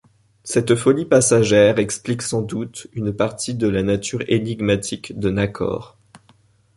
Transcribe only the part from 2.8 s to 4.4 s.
une partie de la nature